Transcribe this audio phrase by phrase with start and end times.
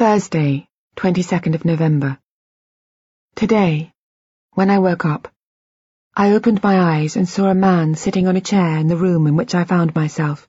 [0.00, 2.18] Thursday, 22nd of November.
[3.34, 3.92] Today,
[4.52, 5.28] when I woke up,
[6.16, 9.26] I opened my eyes and saw a man sitting on a chair in the room
[9.26, 10.48] in which I found myself.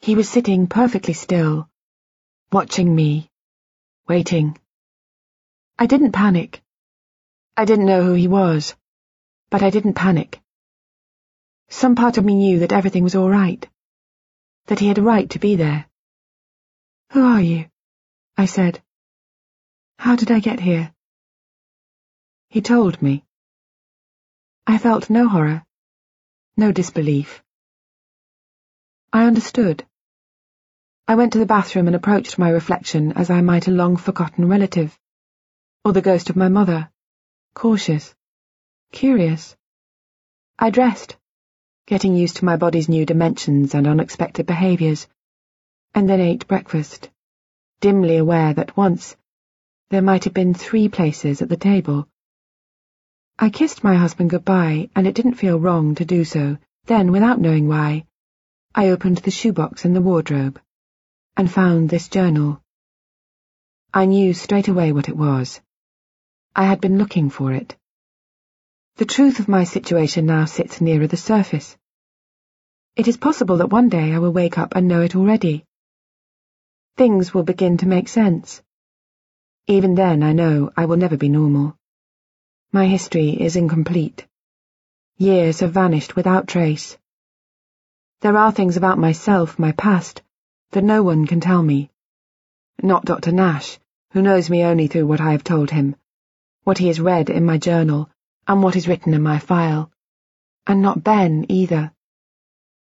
[0.00, 1.70] He was sitting perfectly still,
[2.52, 3.30] watching me,
[4.06, 4.58] waiting.
[5.78, 6.62] I didn't panic.
[7.56, 8.74] I didn't know who he was,
[9.48, 10.42] but I didn't panic.
[11.70, 13.66] Some part of me knew that everything was all right,
[14.66, 15.86] that he had a right to be there.
[17.12, 17.64] Who are you?
[18.38, 18.82] I said.
[19.98, 20.92] How did I get here?
[22.50, 23.24] He told me.
[24.66, 25.64] I felt no horror,
[26.54, 27.42] no disbelief.
[29.10, 29.86] I understood.
[31.08, 34.98] I went to the bathroom and approached my reflection as I might a long-forgotten relative,
[35.82, 36.90] or the ghost of my mother,
[37.54, 38.14] cautious,
[38.92, 39.56] curious.
[40.58, 41.16] I dressed,
[41.86, 45.06] getting used to my body's new dimensions and unexpected behaviours,
[45.94, 47.08] and then ate breakfast
[47.80, 49.16] dimly aware that once
[49.90, 52.08] there might have been three places at the table.
[53.38, 56.56] I kissed my husband goodbye, and it didn't feel wrong to do so.
[56.86, 58.06] Then, without knowing why,
[58.74, 60.60] I opened the shoebox in the wardrobe
[61.36, 62.62] and found this journal.
[63.92, 65.60] I knew straight away what it was.
[66.54, 67.76] I had been looking for it.
[68.96, 71.76] The truth of my situation now sits nearer the surface.
[72.96, 75.66] It is possible that one day I will wake up and know it already
[76.96, 78.62] things will begin to make sense.
[79.66, 81.76] Even then, I know I will never be normal.
[82.72, 84.26] My history is incomplete.
[85.18, 86.96] Years have vanished without trace.
[88.22, 90.22] There are things about myself, my past,
[90.70, 91.90] that no one can tell me.
[92.82, 93.30] Not Dr.
[93.30, 93.78] Nash,
[94.12, 95.96] who knows me only through what I have told him,
[96.64, 98.08] what he has read in my journal,
[98.48, 99.90] and what is written in my file.
[100.66, 101.92] And not Ben, either.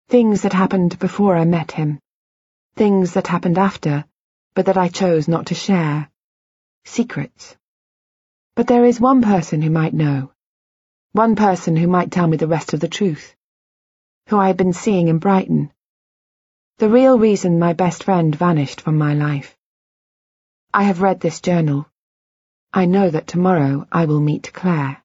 [0.09, 2.00] Things that happened before I met him.
[2.75, 4.05] Things that happened after,
[4.53, 6.09] but that I chose not to share.
[6.85, 7.55] Secrets.
[8.55, 10.31] But there is one person who might know.
[11.11, 13.35] One person who might tell me the rest of the truth.
[14.29, 15.71] Who I had been seeing in Brighton.
[16.77, 19.57] The real reason my best friend vanished from my life.
[20.73, 21.87] I have read this journal.
[22.73, 25.03] I know that tomorrow I will meet Claire.